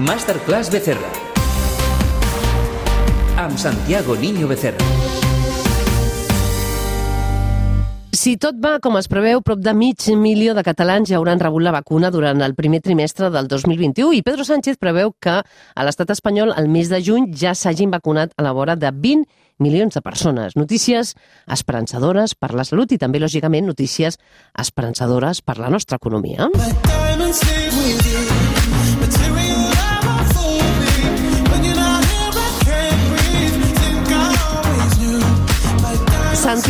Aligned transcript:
Masterclass 0.00 0.70
Becerra. 0.72 1.10
Amb 3.36 3.58
Santiago 3.58 4.16
Niño 4.16 4.48
Becerra. 4.48 4.80
Si 8.16 8.38
tot 8.40 8.56
va 8.64 8.78
com 8.80 8.96
es 8.96 9.08
preveu, 9.12 9.42
prop 9.44 9.60
de 9.60 9.74
mig 9.76 10.06
milió 10.16 10.54
de 10.56 10.64
catalans 10.64 11.08
ja 11.08 11.18
hauran 11.18 11.40
rebut 11.40 11.64
la 11.64 11.74
vacuna 11.76 12.10
durant 12.10 12.40
el 12.40 12.54
primer 12.56 12.80
trimestre 12.80 13.28
del 13.30 13.48
2021 13.48 14.16
i 14.16 14.22
Pedro 14.24 14.44
Sánchez 14.48 14.80
preveu 14.80 15.12
que 15.20 15.36
a 15.42 15.84
l'estat 15.84 16.12
espanyol 16.16 16.54
el 16.56 16.72
mes 16.72 16.88
de 16.88 17.02
juny 17.04 17.30
ja 17.36 17.52
s'hagin 17.52 17.92
vacunat 17.92 18.32
a 18.36 18.44
la 18.46 18.52
vora 18.56 18.76
de 18.76 18.88
20 18.92 19.28
milions 19.60 19.92
de 19.92 20.00
persones. 20.00 20.56
Notícies 20.56 21.12
esperançadores 21.44 22.34
per 22.34 22.54
la 22.56 22.64
salut 22.64 22.92
i 22.92 22.98
també, 22.98 23.20
lògicament, 23.20 23.68
notícies 23.68 24.16
esperançadores 24.56 25.44
per 25.44 25.58
la 25.60 25.68
nostra 25.68 26.00
economia. 26.00 26.48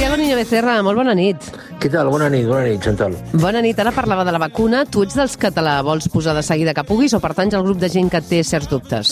Santiago 0.01 0.17
Niño 0.17 0.37
Becerra, 0.41 0.75
molt 0.81 0.97
bona 0.97 1.13
nit. 1.13 1.45
Què 1.77 1.91
tal? 1.93 2.09
Bona 2.09 2.31
nit, 2.33 2.47
bona 2.49 2.63
nit, 2.65 2.81
Chantal. 2.81 3.13
Bona 3.37 3.61
nit, 3.61 3.77
ara 3.83 3.91
parlava 3.93 4.25
de 4.25 4.33
la 4.33 4.39
vacuna. 4.41 4.87
Tu 4.89 5.03
ets 5.05 5.19
dels 5.19 5.35
que 5.37 5.51
te 5.53 5.61
la 5.61 5.75
vols 5.85 6.09
posar 6.09 6.33
de 6.33 6.41
seguida 6.41 6.73
que 6.73 6.87
puguis 6.89 7.13
o 7.13 7.21
pertanys 7.21 7.59
al 7.59 7.67
grup 7.67 7.77
de 7.83 7.91
gent 7.93 8.09
que 8.09 8.23
té 8.25 8.39
certs 8.41 8.71
dubtes? 8.71 9.11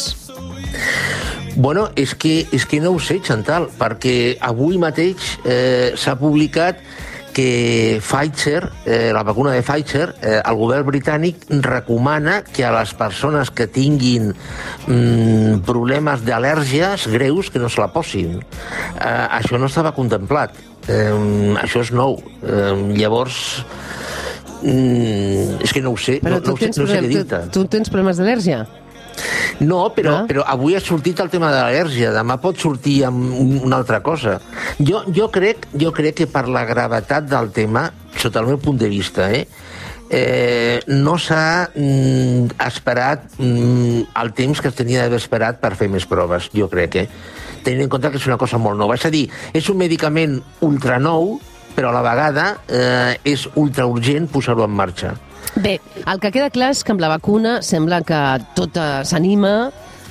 Bueno, 1.60 1.90
és 1.92 2.14
que, 2.16 2.38
és 2.56 2.64
que 2.64 2.80
no 2.80 2.94
ho 2.96 3.02
sé, 3.04 3.18
Chantal, 3.20 3.68
perquè 3.76 4.38
avui 4.40 4.80
mateix 4.80 5.34
eh, 5.44 5.92
s'ha 5.92 6.16
publicat 6.16 6.80
que 7.36 8.00
Pfizer, 8.00 8.72
eh, 8.86 9.12
la 9.12 9.22
vacuna 9.22 9.52
de 9.52 9.60
Pfizer, 9.62 10.14
eh, 10.22 10.40
el 10.40 10.56
govern 10.56 10.88
britànic 10.88 11.44
recomana 11.62 12.40
que 12.42 12.64
a 12.64 12.72
les 12.74 12.96
persones 12.98 13.52
que 13.52 13.68
tinguin 13.68 14.32
mm, 14.32 15.60
problemes 15.68 16.24
d'al·lèrgies 16.26 17.06
greus 17.12 17.52
que 17.52 17.60
no 17.62 17.68
se 17.68 17.78
la 17.78 17.92
posin. 17.94 18.40
Eh, 18.40 19.26
això 19.38 19.60
no 19.60 19.68
estava 19.70 19.92
contemplat. 19.94 20.56
Eh, 20.88 21.54
això 21.62 21.82
és 21.84 21.90
nou. 21.92 22.16
Eh, 22.42 22.72
llavors, 22.96 23.64
mm, 24.62 25.60
és 25.62 25.72
que 25.72 25.82
no 25.84 25.92
ho 25.92 25.96
sé. 26.00 26.18
Però 26.22 26.38
no, 26.38 26.42
tu, 26.42 26.48
no, 26.48 26.54
ho 26.54 26.58
sé, 26.58 26.64
tens, 26.66 26.78
no 26.78 26.86
sé 26.88 27.24
tu, 27.24 27.40
tu 27.52 27.64
tens 27.68 27.90
problemes 27.92 28.18
d'al·lèrgia? 28.18 28.64
No, 29.60 29.92
però, 29.94 30.20
Ah. 30.20 30.26
però 30.28 30.44
avui 30.46 30.76
ha 30.76 30.80
sortit 30.80 31.18
el 31.20 31.28
tema 31.28 31.50
de 31.50 31.58
l'al·lèrgia. 31.58 32.12
Demà 32.14 32.36
pot 32.40 32.56
sortir 32.56 33.04
amb 33.04 33.18
un- 33.34 33.60
una 33.64 33.76
altra 33.76 34.00
cosa. 34.02 34.40
Jo, 34.78 35.02
jo, 35.12 35.30
crec, 35.30 35.66
jo 35.74 35.92
crec 35.92 36.14
que 36.14 36.26
per 36.26 36.46
la 36.48 36.64
gravetat 36.64 37.24
del 37.24 37.50
tema, 37.50 37.92
sota 38.16 38.40
el 38.40 38.46
meu 38.46 38.58
punt 38.58 38.78
de 38.78 38.88
vista, 38.88 39.32
eh, 39.32 39.48
eh, 40.10 40.80
no 40.86 41.18
s'ha 41.18 41.70
mm, 41.74 42.46
esperat 42.66 43.24
mm, 43.38 44.00
el 44.22 44.32
temps 44.32 44.60
que 44.60 44.68
es 44.68 44.74
tenia 44.74 45.02
d'haver 45.02 45.18
esperat 45.18 45.58
per 45.60 45.74
fer 45.74 45.88
més 45.88 46.06
proves, 46.06 46.48
jo 46.54 46.68
crec, 46.68 46.94
eh? 46.96 47.08
Tenint 47.68 47.84
en 47.84 47.92
compte 47.92 48.08
que 48.14 48.16
és 48.16 48.26
una 48.30 48.38
cosa 48.40 48.56
molt 48.56 48.80
nova. 48.80 48.96
És 48.96 49.04
a 49.04 49.12
dir, 49.12 49.26
és 49.52 49.68
un 49.68 49.76
medicament 49.76 50.38
ultra 50.64 50.96
nou, 51.02 51.34
però 51.76 51.90
a 51.92 51.98
la 51.98 52.00
vegada 52.02 52.46
eh, 52.66 53.18
és 53.28 53.44
ultra 53.60 53.84
urgent 53.86 54.26
posar-ho 54.32 54.64
en 54.64 54.72
marxa. 54.72 55.12
Bé, 55.58 55.76
el 56.06 56.18
que 56.22 56.30
queda 56.32 56.48
clar 56.54 56.72
és 56.74 56.80
que 56.84 56.94
amb 56.94 57.02
la 57.02 57.10
vacuna 57.12 57.58
sembla 57.66 58.00
que 58.06 58.18
tot 58.56 58.76
eh, 58.80 59.02
s'anima, 59.08 59.52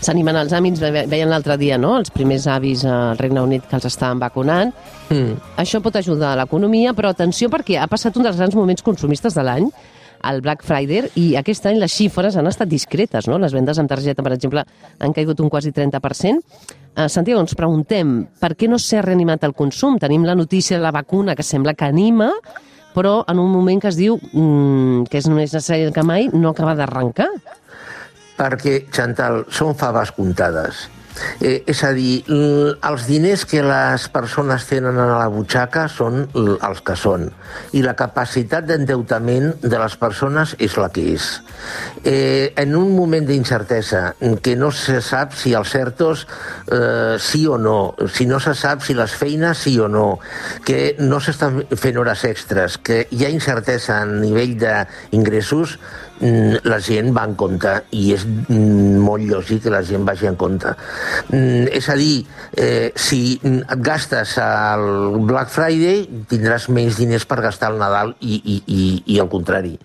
s'animen 0.03 0.38
els 0.39 0.53
àmbits, 0.53 0.80
ve- 0.83 1.05
veien 1.09 1.30
l'altre 1.33 1.58
dia, 1.58 1.77
no?, 1.81 1.95
els 1.99 2.11
primers 2.14 2.45
avis 2.52 2.83
al 2.86 3.17
Regne 3.17 3.41
Unit 3.44 3.66
que 3.69 3.77
els 3.80 3.88
estaven 3.89 4.19
vacunant. 4.21 4.71
Mm. 5.09 5.38
Això 5.61 5.81
pot 5.81 5.95
ajudar 5.97 6.33
a 6.36 6.39
l'economia, 6.44 6.94
però 6.97 7.09
atenció 7.14 7.49
perquè 7.53 7.80
ha 7.81 7.88
passat 7.89 8.17
un 8.17 8.27
dels 8.27 8.38
grans 8.38 8.55
moments 8.58 8.86
consumistes 8.86 9.33
de 9.38 9.45
l'any, 9.47 9.69
el 10.23 10.42
Black 10.42 10.64
Friday, 10.66 11.10
i 11.16 11.28
aquest 11.40 11.68
any 11.70 11.80
les 11.82 11.94
xifres 11.94 12.38
han 12.38 12.50
estat 12.50 12.70
discretes, 12.72 13.28
no? 13.30 13.38
Les 13.42 13.54
vendes 13.54 13.78
amb 13.80 13.90
targeta, 13.92 14.23
per 14.26 14.34
exemple, 14.36 14.64
han 15.00 15.14
caigut 15.14 15.40
un 15.44 15.52
quasi 15.54 15.73
30%. 15.76 16.42
Uh, 16.98 17.06
Santiago, 17.10 17.44
ens 17.44 17.54
preguntem 17.54 18.23
per 18.42 18.56
què 18.58 18.70
no 18.70 18.80
s'ha 18.82 19.04
reanimat 19.06 19.45
el 19.45 19.54
consum? 19.54 20.00
Tenim 20.02 20.26
la 20.26 20.36
notícia 20.36 20.77
de 20.77 20.83
la 20.83 20.92
vacuna 20.95 21.36
que 21.38 21.45
sembla 21.45 21.76
que 21.77 21.86
anima, 21.86 22.32
però 22.95 23.22
en 23.30 23.38
un 23.38 23.52
moment 23.54 23.82
que 23.82 23.92
es 23.92 24.00
diu 24.00 24.17
mm, 24.17 25.06
que 25.11 25.22
és 25.22 25.30
més 25.30 25.54
necessari 25.54 25.92
que 25.94 26.04
mai, 26.04 26.32
no 26.33 26.56
acaba 26.56 26.73
d'arrencar. 26.76 27.30
perquè, 28.38 28.83
Chantal, 28.94 29.44
són 29.50 29.73
faves 29.73 30.11
comptades. 30.14 30.88
Eh, 31.42 31.64
és 31.70 31.83
a 31.83 31.92
dir, 31.95 32.23
els 32.28 33.08
diners 33.08 33.45
que 33.50 33.61
les 33.66 34.08
persones 34.14 34.66
tenen 34.70 34.98
a 34.98 35.08
la 35.14 35.28
butxaca 35.32 35.88
són 35.92 36.26
els 36.36 36.82
que 36.86 36.95
són 36.98 37.28
i 37.78 37.83
la 37.86 37.95
capacitat 37.98 38.66
d'endeutament 38.67 39.54
de 39.61 39.80
les 39.80 39.95
persones 40.00 40.56
és 40.64 40.77
la 40.80 40.89
que 40.94 41.04
és. 41.16 41.27
Eh, 42.04 42.54
en 42.58 42.76
un 42.76 42.94
moment 42.95 43.26
d'incertesa 43.27 44.16
que 44.44 44.56
no 44.56 44.72
se 44.72 45.02
sap 45.02 45.36
si 45.38 45.54
els 45.58 45.72
certos 45.73 46.26
eh, 46.72 47.17
sí 47.20 47.45
o 47.48 47.58
no, 47.58 47.95
si 48.14 48.26
no 48.30 48.39
se 48.39 48.54
sap 48.58 48.83
si 48.86 48.95
les 48.98 49.14
feines 49.14 49.58
sí 49.66 49.77
o 49.80 49.88
no, 49.92 50.20
que 50.66 50.95
no 51.00 51.22
s'estan 51.23 51.64
fent 51.76 51.98
hores 51.98 52.26
extres, 52.30 52.77
que 52.77 53.06
hi 53.11 53.26
ha 53.26 53.33
incertesa 53.33 54.02
a 54.02 54.10
nivell 54.10 54.58
d'ingressos, 54.58 55.77
la 56.20 56.80
gent 56.82 57.11
va 57.16 57.26
en 57.28 57.36
compte 57.38 57.73
i 57.95 58.11
és 58.16 58.23
mm, 58.26 58.98
molt 59.04 59.28
lògic 59.30 59.64
que 59.66 59.73
la 59.73 59.83
gent 59.86 60.05
vagi 60.08 60.28
en 60.30 60.38
compte. 60.39 60.73
Mm, 61.30 61.67
És 61.78 61.89
a 61.89 61.95
dir, 62.00 62.26
eh, 62.58 62.92
si 62.95 63.39
mm, 63.42 63.67
et 63.73 63.83
gastes 63.86 64.38
al 64.42 65.20
Black 65.27 65.52
Friday 65.54 66.06
tindràs 66.30 66.70
menys 66.73 66.98
diners 66.98 67.26
per 67.30 67.39
gastar 67.42 67.72
al 67.72 67.80
Nadal 67.82 68.16
i, 68.22 68.42
i, 68.42 68.58
i, 68.66 68.82
i 69.16 69.20
al 69.20 69.30
contrari. 69.30 69.77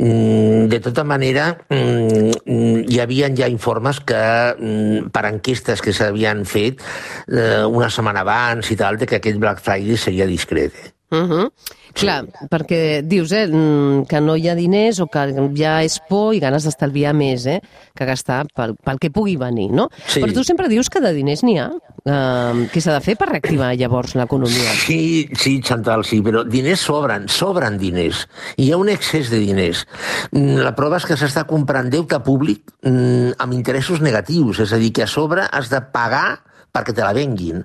Mm, 0.00 0.66
De 0.72 0.80
tota 0.80 1.04
manera, 1.04 1.50
mm, 1.70 2.32
mm, 2.46 2.82
hi 2.88 3.00
havia 3.00 3.30
ja 3.36 3.48
informes 3.48 4.00
que 4.00 4.22
mm, 4.58 5.12
per 5.12 5.26
enquestes 5.30 5.82
que 5.82 5.92
s'havien 5.92 6.44
fet 6.48 6.82
eh, 7.28 7.64
una 7.66 7.90
setmana 7.90 8.24
abans 8.26 8.70
i 8.70 8.76
tal, 8.76 8.96
de 8.96 9.06
que 9.06 9.20
aquest 9.20 9.38
Black 9.38 9.62
Friday 9.62 9.96
seria 9.96 10.26
discret. 10.26 10.72
Eh? 10.74 10.95
Uh 11.08 11.22
-huh. 11.22 11.50
Clar, 11.94 12.26
perquè 12.50 13.00
dius 13.06 13.30
eh, 13.32 13.46
mm, 13.46 14.06
que 14.10 14.20
no 14.20 14.34
hi 14.36 14.48
ha 14.48 14.54
diners 14.54 14.98
o 15.00 15.06
que 15.06 15.22
ja 15.56 15.82
és 15.82 16.00
por 16.08 16.34
i 16.34 16.40
ganes 16.40 16.64
d'estalviar 16.64 17.14
més 17.14 17.46
eh, 17.46 17.60
que 17.94 18.04
gastar 18.04 18.46
pel, 18.54 18.74
pel 18.74 18.98
que 18.98 19.10
pugui 19.10 19.36
venir, 19.36 19.70
no? 19.70 19.88
Sí. 20.06 20.20
Però 20.20 20.32
tu 20.32 20.44
sempre 20.44 20.68
dius 20.68 20.90
que 20.90 21.00
de 21.00 21.12
diners 21.12 21.42
n'hi 21.42 21.58
ha. 21.58 21.70
Uh, 22.06 22.68
què 22.70 22.80
s'ha 22.80 22.92
de 22.92 23.00
fer 23.00 23.16
per 23.16 23.28
reactivar 23.28 23.74
llavors 23.74 24.14
l'economia? 24.14 24.70
Sí, 24.78 25.28
sí, 25.34 25.60
Chantal, 25.60 26.04
sí, 26.04 26.20
però 26.22 26.44
diners 26.44 26.80
sobren, 26.80 27.28
sobren 27.28 27.78
diners. 27.78 28.28
Hi 28.56 28.70
ha 28.72 28.76
un 28.76 28.88
excés 28.88 29.30
de 29.30 29.38
diners. 29.38 29.86
Mm, 30.32 30.58
La 30.62 30.74
prova 30.74 30.98
és 30.98 31.06
que 31.06 31.16
s'està 31.16 31.46
comprant 31.46 31.90
deute 31.90 32.20
públic 32.20 32.62
mm, 32.82 33.38
amb 33.38 33.52
interessos 33.52 34.00
negatius, 34.00 34.60
és 34.60 34.72
a 34.72 34.76
dir, 34.76 34.92
que 34.92 35.02
a 35.02 35.06
sobre 35.06 35.42
has 35.50 35.70
de 35.70 35.80
pagar 35.80 36.42
perquè 36.76 36.94
te 36.96 37.04
la 37.04 37.14
venguin. 37.16 37.64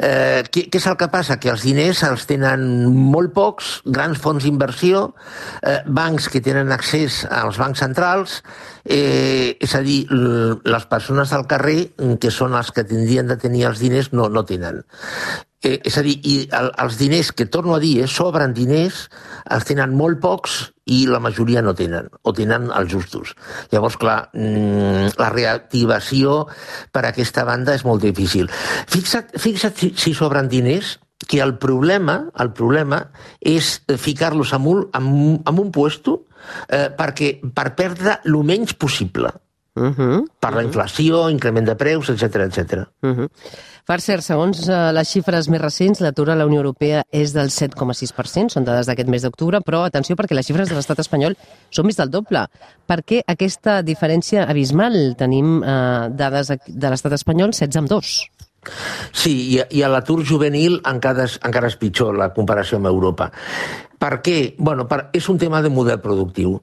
Eh, 0.00 0.42
què, 0.48 0.66
què 0.72 0.80
és 0.80 0.88
el 0.88 0.96
que 1.00 1.10
passa? 1.12 1.38
Que 1.42 1.52
els 1.52 1.66
diners 1.66 2.02
els 2.08 2.26
tenen 2.28 2.64
molt 3.12 3.34
pocs, 3.36 3.76
grans 3.84 4.20
fons 4.22 4.46
d'inversió, 4.46 5.10
eh, 5.62 5.80
bancs 5.86 6.30
que 6.32 6.42
tenen 6.44 6.72
accés 6.74 7.22
als 7.28 7.60
bancs 7.60 7.84
centrals, 7.84 8.40
eh, 8.84 9.56
és 9.60 9.74
a 9.76 9.82
dir, 9.84 10.04
les 10.10 10.86
persones 10.88 11.30
del 11.30 11.46
carrer, 11.50 11.92
que 12.20 12.30
són 12.30 12.56
els 12.56 12.72
que 12.72 12.86
tindrien 12.86 13.28
de 13.28 13.36
tenir 13.40 13.66
els 13.70 13.82
diners, 13.82 14.12
no, 14.16 14.30
no 14.32 14.44
tenen. 14.48 14.82
Eh, 15.66 15.80
és 15.88 15.96
a 15.98 16.02
dir, 16.06 16.14
i 16.22 16.34
el, 16.54 16.68
els 16.84 16.96
diners, 17.00 17.32
que 17.34 17.48
torno 17.50 17.74
a 17.74 17.80
dir, 17.82 17.96
eh, 18.04 18.06
sobren 18.10 18.52
diners, 18.54 19.06
els 19.50 19.66
tenen 19.66 19.96
molt 19.98 20.20
pocs 20.22 20.58
i 20.94 21.00
la 21.10 21.18
majoria 21.22 21.62
no 21.64 21.74
tenen, 21.74 22.06
o 22.22 22.32
tenen 22.36 22.68
els 22.70 22.92
justos. 22.92 23.32
Llavors, 23.72 23.96
clar, 23.98 24.18
mm, 24.32 25.16
la 25.18 25.30
reactivació 25.32 26.44
per 26.94 27.02
aquesta 27.08 27.42
banda 27.48 27.74
és 27.74 27.82
molt 27.84 28.04
difícil. 28.06 28.50
Fixa't, 28.86 29.34
fixa't 29.42 29.74
si, 29.80 29.90
si 29.98 30.14
sobren 30.14 30.48
diners, 30.52 31.00
que 31.26 31.40
el 31.40 31.56
problema, 31.58 32.20
el 32.38 32.52
problema 32.52 33.00
és 33.40 33.80
ficar-los 33.98 34.52
en 34.52 34.66
un, 34.70 34.84
en, 34.94 35.08
en 35.42 35.58
un 35.58 35.72
puesto 35.72 36.26
eh, 36.68 36.92
perquè, 36.94 37.40
per 37.56 37.72
perdre 37.74 38.20
el 38.28 38.36
menys 38.46 38.76
possible 38.78 39.32
Uh 39.76 39.92
-huh. 39.92 40.24
per 40.40 40.54
la 40.54 40.62
inflació, 40.62 41.30
increment 41.30 41.66
de 41.66 41.76
preus, 41.76 42.08
etc 42.08 42.36
etc. 42.46 42.88
Uh 43.02 43.10
-huh. 43.10 43.28
Per 43.86 44.00
cert, 44.00 44.22
segons 44.22 44.64
uh, 44.66 44.90
les 44.90 45.08
xifres 45.08 45.46
més 45.48 45.60
recents, 45.60 46.00
l'atur 46.00 46.30
a 46.30 46.34
la 46.34 46.46
Unió 46.46 46.58
Europea 46.58 47.04
és 47.12 47.32
del 47.32 47.50
7,6%, 47.54 48.48
són 48.48 48.64
dades 48.64 48.86
d'aquest 48.86 49.08
mes 49.08 49.22
d'octubre, 49.22 49.60
però 49.60 49.84
atenció 49.84 50.16
perquè 50.16 50.34
les 50.34 50.46
xifres 50.46 50.68
de 50.68 50.74
l'estat 50.74 50.98
espanyol 50.98 51.36
són 51.70 51.86
més 51.86 51.96
del 51.96 52.10
doble. 52.10 52.48
Per 52.86 53.04
què 53.04 53.22
aquesta 53.26 53.82
diferència 53.82 54.48
abismal? 54.48 55.14
Tenim 55.16 55.62
uh, 55.62 56.08
dades 56.10 56.50
de 56.66 56.90
l'estat 56.90 57.12
espanyol 57.12 57.52
16 57.52 57.76
amb 57.76 57.88
2. 57.88 58.30
Sí, 59.12 59.32
i, 59.54 59.60
i 59.78 59.82
a 59.82 59.90
l'atur 59.92 60.22
juvenil 60.26 60.80
encara 60.90 61.28
és, 61.28 61.38
encara 61.46 61.70
és 61.70 61.78
pitjor 61.80 62.16
la 62.18 62.32
comparació 62.34 62.80
amb 62.80 62.90
Europa. 62.90 63.30
Per 63.98 64.12
què? 64.24 64.54
Bueno, 64.58 64.84
per, 64.88 65.06
és 65.16 65.26
un 65.32 65.38
tema 65.40 65.62
de 65.64 65.70
model 65.72 66.00
productiu. 66.04 66.58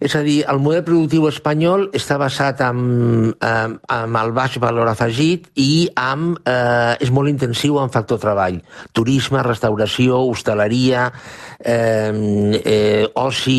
És 0.00 0.14
a 0.16 0.22
dir, 0.24 0.40
el 0.48 0.60
model 0.62 0.84
productiu 0.86 1.26
espanyol 1.28 1.88
està 1.96 2.16
basat 2.20 2.62
en, 2.64 3.34
en, 3.44 3.76
en 3.92 4.16
el 4.22 4.32
baix 4.36 4.56
valor 4.62 4.88
afegit 4.88 5.50
i 5.60 5.88
amb, 6.00 6.38
eh, 6.48 6.96
és 7.04 7.12
molt 7.12 7.28
intensiu 7.28 7.76
en 7.82 7.92
factor 7.92 8.20
treball. 8.22 8.60
Turisme, 8.96 9.42
restauració, 9.44 10.22
hostaleria, 10.30 11.10
eh, 11.58 12.62
eh, 12.64 13.04
oci... 13.20 13.58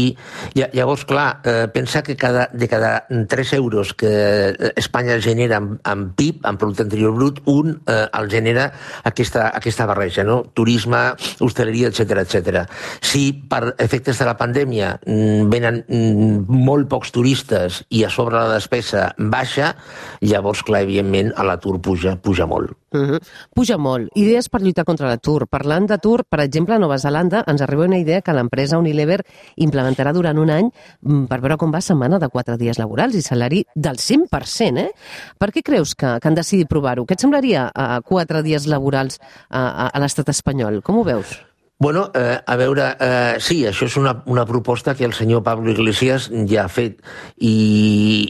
Llavors, 0.56 1.06
clar, 1.06 1.42
eh, 1.46 1.68
pensa 1.74 2.02
que 2.04 2.18
cada, 2.18 2.48
de 2.52 2.68
cada 2.68 3.06
3 3.10 3.54
euros 3.54 3.94
que 3.94 4.74
Espanya 4.76 5.20
genera 5.22 5.58
en, 5.62 5.80
en 5.86 6.10
PIB, 6.18 6.42
en 6.50 6.58
producte 6.58 6.84
interior 6.88 7.14
brut, 7.14 7.44
un 7.46 7.78
eh, 7.86 8.08
el 8.20 8.30
genera 8.32 8.72
aquesta, 9.04 9.50
aquesta 9.54 9.86
barreja, 9.86 10.26
no? 10.26 10.42
Turisme, 10.54 11.14
hostaleria, 11.40 11.94
etc 11.94 12.24
etc. 12.26 12.66
Si 13.02 13.19
si 13.20 13.34
per 13.50 13.76
efectes 13.78 14.20
de 14.20 14.28
la 14.28 14.36
pandèmia 14.40 14.94
mm, 15.04 15.48
venen 15.52 15.82
mm, 15.84 16.60
molt 16.68 16.90
pocs 16.92 17.12
turistes 17.16 17.84
i 17.90 18.04
a 18.06 18.12
sobre 18.14 18.38
la 18.38 18.56
despesa 18.56 19.10
baixa, 19.18 19.74
llavors, 20.22 20.64
clar, 20.64 20.84
evidentment, 20.88 21.34
l'atur 21.50 21.80
puja, 21.84 22.16
puja 22.16 22.46
molt. 22.48 22.76
Uh 22.92 23.00
-huh. 23.00 23.20
Puja 23.54 23.78
molt. 23.78 24.10
Idees 24.16 24.50
per 24.50 24.62
lluitar 24.62 24.86
contra 24.86 25.08
l'atur. 25.08 25.48
Parlant 25.48 25.86
d'atur, 25.88 26.24
per 26.26 26.40
exemple, 26.40 26.76
a 26.76 26.80
Nova 26.80 26.98
Zelanda 26.98 27.44
ens 27.48 27.62
arriba 27.62 27.86
una 27.86 27.98
idea 27.98 28.22
que 28.22 28.34
l'empresa 28.34 28.78
Unilever 28.78 29.24
implementarà 29.56 30.14
durant 30.14 30.38
un 30.38 30.50
any 30.50 30.72
mm, 31.02 31.26
per 31.26 31.40
veure 31.40 31.58
com 31.58 31.72
va 31.72 31.82
setmana 31.82 32.20
de 32.20 32.30
4 32.30 32.58
dies 32.58 32.78
laborals 32.78 33.16
i 33.16 33.22
salari 33.22 33.66
del 33.76 33.98
100%, 33.98 34.78
eh? 34.78 34.92
Per 35.38 35.52
què 35.52 35.62
creus 35.64 35.96
que, 35.96 36.20
que 36.20 36.28
han 36.28 36.36
decidit 36.36 36.68
provar-ho? 36.68 37.06
Què 37.06 37.14
et 37.14 37.20
semblaria 37.20 37.72
a 37.76 38.02
4 38.02 38.42
dies 38.42 38.66
laborals 38.66 39.20
a, 39.50 39.60
a, 39.60 39.88
a 39.88 40.00
l'estat 40.00 40.30
espanyol? 40.30 40.82
Com 40.82 40.98
ho 40.98 41.04
veus? 41.04 41.49
Bueno, 41.82 42.12
eh, 42.14 42.38
a 42.46 42.56
veure, 42.58 42.98
eh, 43.00 43.36
sí, 43.40 43.62
això 43.64 43.86
és 43.88 43.94
una, 43.96 44.12
una 44.28 44.44
proposta 44.44 44.98
que 45.00 45.06
el 45.08 45.14
senyor 45.16 45.46
Pablo 45.46 45.72
Iglesias 45.72 46.26
ja 46.52 46.66
ha 46.66 46.68
fet 46.68 46.98
i, 47.40 47.54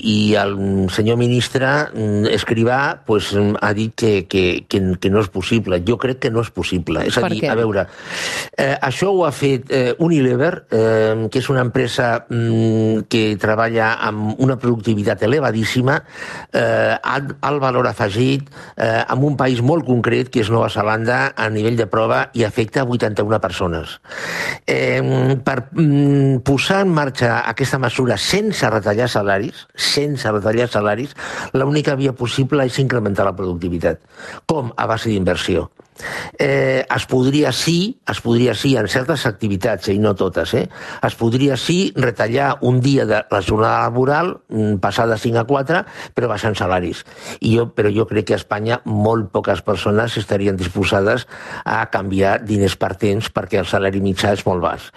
i 0.06 0.18
el 0.38 0.54
senyor 0.94 1.18
ministre 1.18 1.66
mm, 1.90 2.30
Escrivà 2.30 2.78
pues, 3.08 3.32
ha 3.34 3.72
dit 3.74 3.96
que, 3.98 4.28
que, 4.30 4.44
que, 4.70 4.82
que 5.02 5.10
no 5.10 5.24
és 5.26 5.32
possible. 5.34 5.80
Jo 5.82 5.98
crec 5.98 6.20
que 6.22 6.30
no 6.30 6.44
és 6.46 6.52
possible. 6.54 7.08
És 7.10 7.18
a 7.18 7.24
dir, 7.26 7.40
a 7.50 7.56
veure, 7.58 7.88
eh, 8.54 8.76
això 8.86 9.10
ho 9.16 9.26
ha 9.26 9.32
fet 9.34 9.74
eh, 9.74 9.96
Unilever, 9.98 10.52
eh, 10.70 11.26
que 11.34 11.42
és 11.42 11.50
una 11.50 11.66
empresa 11.66 12.12
mm, 12.30 13.10
que 13.10 13.24
treballa 13.42 13.96
amb 14.12 14.38
una 14.46 14.60
productivitat 14.62 15.26
elevadíssima, 15.26 15.98
eh, 16.54 16.94
alt, 17.02 17.34
alt 17.42 17.66
valor 17.66 17.90
afegit, 17.90 18.46
eh, 18.78 19.02
amb 19.10 19.26
un 19.26 19.42
país 19.42 19.66
molt 19.66 19.90
concret, 19.90 20.30
que 20.30 20.46
és 20.46 20.54
Nova 20.54 20.70
Zelanda, 20.70 21.34
a 21.34 21.50
nivell 21.50 21.82
de 21.82 21.90
prova, 21.90 22.28
i 22.38 22.46
afecta 22.46 22.86
81 22.86 23.39
persones. 23.42 24.00
Eh, 24.66 25.38
per 25.44 25.58
mm, 25.72 26.42
posar 26.48 26.84
en 26.86 26.94
marxa 26.96 27.44
aquesta 27.50 27.80
mesura 27.82 28.18
sense 28.18 28.70
retallar 28.70 29.10
salaris, 29.10 29.66
sense 29.76 30.32
retallar 30.32 30.70
salaris, 30.70 31.16
l'única 31.54 31.98
via 32.00 32.14
possible 32.14 32.66
és 32.66 32.80
incrementar 32.80 33.28
la 33.28 33.36
productivitat. 33.36 34.02
Com? 34.46 34.74
A 34.78 34.88
base 34.90 35.10
d'inversió. 35.10 35.70
Eh, 36.38 36.86
es 36.96 37.06
podria 37.06 37.52
sí, 37.52 38.00
es 38.08 38.22
podria 38.24 38.54
sí 38.56 38.76
en 38.78 38.88
certes 38.88 39.26
activitats, 39.28 39.90
i 39.92 39.98
no 40.00 40.14
totes, 40.16 40.54
eh, 40.56 40.66
es 41.04 41.16
podria 41.20 41.58
sí 41.60 41.92
retallar 41.96 42.58
un 42.62 42.80
dia 42.80 43.06
de 43.06 43.24
la 43.30 43.42
jornada 43.42 43.82
laboral, 43.84 44.38
passar 44.82 45.08
de 45.10 45.18
5 45.18 45.40
a 45.42 45.46
4, 45.48 45.84
però 46.16 46.30
baixant 46.32 46.56
salaris. 46.56 47.04
I 47.42 47.58
jo, 47.58 47.68
però 47.76 47.92
jo 47.94 48.08
crec 48.08 48.30
que 48.30 48.38
a 48.38 48.40
Espanya 48.40 48.80
molt 48.86 49.32
poques 49.34 49.62
persones 49.66 50.18
estarien 50.18 50.58
disposades 50.58 51.28
a 51.66 51.86
canviar 51.92 52.40
diners 52.46 52.78
per 52.80 52.96
temps 52.96 53.29
perquè 53.36 53.62
el 53.62 53.70
salari 53.70 54.02
mitjà 54.04 54.34
és 54.36 54.46
molt 54.48 54.64
baix. 54.64 54.90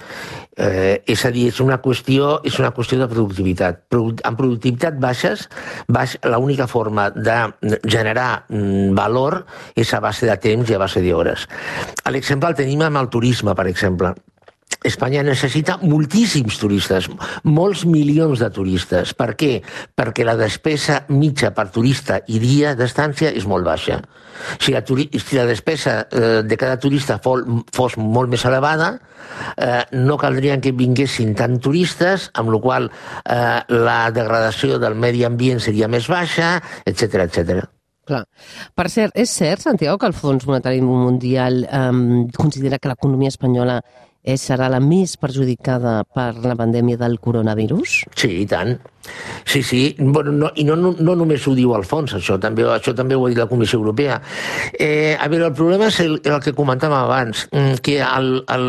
Eh, 0.56 1.02
és 1.08 1.24
a 1.24 1.30
dir, 1.34 1.48
és 1.52 1.60
una 1.64 1.78
qüestió, 1.84 2.34
és 2.44 2.58
una 2.60 2.72
qüestió 2.76 2.98
de 3.00 3.08
productivitat. 3.10 3.84
En 3.92 4.38
productivitat 4.38 4.98
baixes, 5.00 5.46
baix, 5.88 6.18
l'única 6.28 6.68
forma 6.70 7.08
de 7.14 7.38
generar 7.86 8.44
mm, 8.48 8.92
valor 8.98 9.42
és 9.76 9.94
a 9.94 10.02
base 10.04 10.28
de 10.28 10.36
temps 10.42 10.68
i 10.70 10.76
a 10.76 10.82
base 10.82 11.04
d'hores. 11.04 11.48
L'exemple 12.12 12.52
el 12.52 12.58
tenim 12.58 12.84
amb 12.84 13.00
el 13.00 13.10
turisme, 13.12 13.56
per 13.56 13.68
exemple. 13.70 14.14
Espanya 14.84 15.22
necessita 15.22 15.76
moltíssims 15.82 16.58
turistes, 16.58 17.08
molts 17.44 17.84
milions 17.86 18.40
de 18.42 18.48
turistes. 18.50 19.14
Per 19.14 19.32
què? 19.38 19.52
Perquè 19.94 20.26
la 20.26 20.36
despesa 20.38 21.02
mitja 21.12 21.52
per 21.54 21.68
turista 21.74 22.18
i 22.26 22.40
dia 22.42 22.74
d'estància 22.78 23.30
és 23.30 23.46
molt 23.46 23.66
baixa. 23.68 24.00
Si 24.58 24.72
la, 24.74 24.82
si 24.82 25.36
la 25.38 25.46
despesa 25.46 26.00
eh, 26.10 26.42
de 26.42 26.58
cada 26.58 26.78
turista 26.82 27.18
fos, 27.22 27.44
fos 27.74 27.96
molt 28.00 28.32
més 28.32 28.44
elevada, 28.48 28.96
eh, 29.56 29.84
no 29.92 30.18
caldrien 30.18 30.60
que 30.60 30.74
vinguessin 30.74 31.34
tant 31.38 31.60
turistes, 31.62 32.30
amb 32.34 32.50
la 32.54 32.60
qual 32.62 32.88
eh, 32.90 33.60
la 33.76 34.00
degradació 34.10 34.80
del 34.82 34.98
medi 34.98 35.22
ambient 35.28 35.62
seria 35.62 35.88
més 35.88 36.08
baixa, 36.10 36.56
etc 36.84 37.26
etc. 37.28 37.62
Clar. 38.08 38.24
Per 38.74 38.88
cert, 38.90 39.14
és 39.14 39.30
cert, 39.30 39.62
Santiago, 39.62 40.00
que 40.00 40.08
el 40.10 40.16
Fons 40.16 40.46
Monetari 40.48 40.80
Mundial 40.82 41.62
eh, 41.68 41.92
considera 42.34 42.80
que 42.82 42.90
l'economia 42.90 43.30
espanyola 43.30 43.78
eh, 44.22 44.38
serà 44.38 44.68
la 44.72 44.80
més 44.80 45.16
perjudicada 45.20 46.00
per 46.04 46.32
la 46.46 46.56
pandèmia 46.58 47.00
del 47.00 47.18
coronavirus? 47.22 48.02
Sí, 48.16 48.32
i 48.42 48.48
tant. 48.48 48.76
Sí, 49.44 49.62
sí, 49.62 49.96
bueno, 49.98 50.32
no, 50.32 50.50
i 50.54 50.64
no, 50.64 50.76
no, 50.76 50.94
no 50.98 51.14
només 51.18 51.44
ho 51.48 51.54
diu 51.56 51.74
el 51.76 51.84
fons, 51.88 52.14
això 52.16 52.38
també, 52.40 52.64
això 52.70 52.94
també 52.96 53.16
ho 53.18 53.24
ha 53.26 53.30
dit 53.32 53.40
la 53.40 53.48
Comissió 53.50 53.80
Europea. 53.80 54.20
Eh, 54.72 55.16
a 55.18 55.28
veure, 55.28 55.48
el 55.50 55.56
problema 55.58 55.88
és 55.90 55.98
el, 56.04 56.20
el 56.22 56.38
que 56.44 56.54
comentàvem 56.56 56.96
abans, 56.96 57.46
mm, 57.50 57.80
que 57.84 57.98
el, 58.02 58.30
el, 58.54 58.68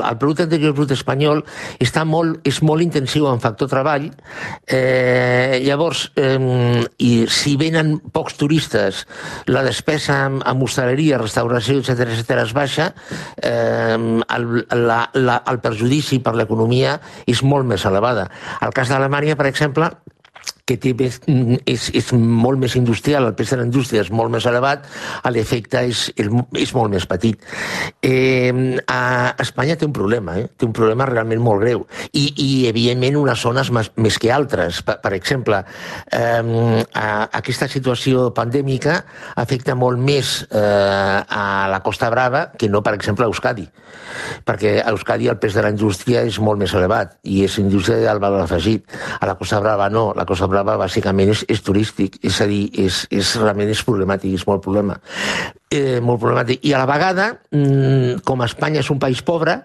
el 0.00 0.18
producte 0.18 0.46
interior 0.48 0.74
brut 0.76 0.94
espanyol 0.96 1.42
està 1.82 2.06
molt, 2.08 2.40
és 2.48 2.62
molt 2.64 2.84
intensiu 2.84 3.28
en 3.30 3.42
factor 3.44 3.70
treball, 3.70 4.08
eh, 4.66 5.60
llavors, 5.66 6.06
eh, 6.16 6.86
i 7.04 7.12
si 7.30 7.56
venen 7.60 7.98
pocs 8.12 8.38
turistes, 8.40 9.04
la 9.52 9.62
despesa 9.66 10.22
en, 10.30 10.40
en 10.40 10.64
hostaleria, 10.64 11.20
restauració, 11.20 11.82
etc 11.82 12.08
etc 12.16 12.42
és 12.46 12.56
baixa, 12.56 12.88
eh, 13.42 13.96
el, 13.96 14.48
la, 14.86 15.00
la, 15.14 15.38
el 15.52 15.60
perjudici 15.60 16.22
per 16.24 16.34
l'economia 16.38 16.96
és 17.28 17.44
molt 17.44 17.68
més 17.68 17.84
elevada. 17.88 18.26
El 18.64 18.72
cas 18.76 18.90
d'Alemanya, 18.90 19.36
per 19.36 19.50
exemple, 19.50 19.65
exemple, 19.66 19.98
que 20.66 20.74
té 20.82 20.90
més, 20.98 21.20
és, 21.70 21.84
és 21.94 22.08
molt 22.18 22.58
més 22.58 22.74
industrial, 22.74 23.28
el 23.28 23.36
pes 23.38 23.52
de 23.52 23.60
la 23.60 23.66
indústria 23.68 24.02
és 24.02 24.10
molt 24.10 24.32
més 24.34 24.46
elevat, 24.50 24.82
l'efecte 25.30 25.84
és, 25.86 26.00
és 26.18 26.72
molt 26.74 26.90
més 26.90 27.06
petit. 27.06 27.38
Eh, 28.02 28.50
a 28.90 28.98
Espanya 29.42 29.76
té 29.78 29.86
un 29.86 29.94
problema, 29.94 30.34
eh? 30.40 30.48
té 30.58 30.66
un 30.66 30.74
problema 30.74 31.06
realment 31.06 31.44
molt 31.44 31.62
greu, 31.62 31.84
i, 32.10 32.24
i 32.42 32.48
evidentment 32.66 33.20
unes 33.20 33.44
zones 33.46 33.70
més, 33.70 33.92
més 33.94 34.18
que 34.18 34.32
altres. 34.34 34.80
Per, 34.82 34.96
per 35.04 35.12
exemple, 35.14 35.62
eh, 36.10 36.42
a, 36.98 37.06
aquesta 37.38 37.70
situació 37.70 38.32
pandèmica 38.34 38.98
afecta 39.38 39.78
molt 39.78 40.02
més 40.02 40.40
eh, 40.50 40.58
a 40.58 41.46
la 41.70 41.82
Costa 41.86 42.10
Brava 42.10 42.48
que 42.58 42.66
no, 42.72 42.82
per 42.82 42.96
exemple, 42.98 43.22
a 43.22 43.30
Euskadi, 43.30 43.68
perquè 44.48 44.80
a 44.82 44.90
Euskadi 44.90 45.30
el 45.30 45.38
pes 45.38 45.54
de 45.54 45.62
la 45.62 45.70
indústria 45.70 46.26
és 46.26 46.40
molt 46.42 46.58
més 46.58 46.74
elevat, 46.74 47.20
i 47.22 47.44
és 47.46 47.60
indústria 47.62 48.02
del 48.02 48.22
valor 48.22 48.48
afegit. 48.48 48.90
A 49.20 49.30
la 49.30 49.38
Costa 49.38 49.62
Brava 49.62 49.86
no, 49.94 50.08
la 50.16 50.26
Costa 50.26 50.50
Brava 50.50 50.55
Brava 50.56 50.78
bàsicament 50.80 51.34
és, 51.34 51.44
és 51.52 51.62
turístic, 51.64 52.16
és 52.24 52.40
a 52.40 52.48
dir, 52.48 52.64
és, 52.86 53.04
és, 53.12 53.34
realment 53.42 53.72
és 53.72 53.82
problemàtic, 53.84 54.36
és 54.38 54.46
molt 54.48 54.64
problema. 54.64 54.96
Eh, 55.68 56.00
molt 56.00 56.22
problemàtic. 56.22 56.64
I 56.64 56.72
a 56.72 56.82
la 56.82 56.88
vegada, 56.88 57.30
mm, 57.52 58.22
com 58.24 58.44
Espanya 58.46 58.80
és 58.80 58.92
un 58.94 59.00
país 59.02 59.20
pobre, 59.26 59.58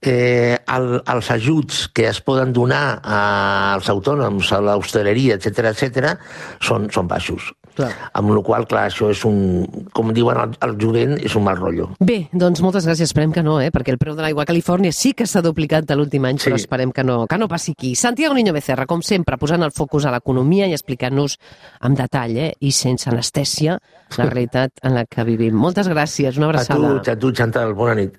eh, 0.00 0.56
el, 0.76 0.88
els 1.14 1.30
ajuts 1.30 1.88
que 1.96 2.08
es 2.08 2.20
poden 2.24 2.52
donar 2.56 3.00
als 3.04 3.90
autònoms, 3.92 4.52
a 4.52 4.60
l'hostaleria, 4.64 5.36
etc 5.36 5.70
etc, 5.72 6.16
són, 6.60 6.88
són 6.94 7.10
baixos. 7.10 7.52
Clar. 7.74 7.90
Amb 8.14 8.30
la 8.30 8.42
qual 8.46 8.66
clar, 8.70 8.84
això 8.88 9.08
és 9.10 9.24
un, 9.26 9.64
com 9.96 10.12
diuen 10.14 10.38
el, 10.38 10.52
el 10.66 10.74
jovent, 10.80 11.16
és 11.18 11.34
un 11.34 11.44
mal 11.46 11.58
rotllo. 11.58 11.88
Bé, 11.98 12.28
doncs 12.32 12.62
moltes 12.62 12.86
gràcies, 12.86 13.10
esperem 13.10 13.32
que 13.34 13.42
no, 13.42 13.56
eh? 13.62 13.72
perquè 13.74 13.94
el 13.94 13.98
preu 13.98 14.14
de 14.14 14.22
l'aigua 14.22 14.44
a 14.44 14.48
Califòrnia 14.48 14.94
sí 14.94 15.14
que 15.18 15.26
s'ha 15.26 15.42
duplicat 15.42 15.88
de 15.88 15.96
l'últim 15.98 16.24
any, 16.28 16.38
sí. 16.38 16.48
però 16.48 16.60
esperem 16.60 16.94
que 16.94 17.04
no, 17.06 17.24
que 17.30 17.38
no 17.40 17.48
passi 17.50 17.74
aquí. 17.74 17.94
Santiago 17.98 18.36
Niño 18.38 18.54
Becerra, 18.54 18.86
com 18.90 19.02
sempre, 19.02 19.38
posant 19.40 19.66
el 19.66 19.74
focus 19.74 20.06
a 20.06 20.14
l'economia 20.14 20.68
i 20.70 20.76
explicant-nos 20.76 21.38
amb 21.82 21.98
detall 21.98 22.38
eh? 22.38 22.52
i 22.62 22.70
sense 22.74 23.10
anestèsia 23.10 23.78
la 24.14 24.28
realitat 24.28 24.78
en 24.86 24.94
la 24.94 25.04
que 25.10 25.24
vivim. 25.26 25.56
Moltes 25.58 25.88
gràcies, 25.90 26.38
una 26.38 26.52
abraçada. 26.52 26.78
A 26.78 27.02
tu, 27.02 27.10
a 27.10 27.18
tu, 27.18 27.32
Chantal, 27.34 27.74
bona 27.74 27.96
nit. 27.98 28.18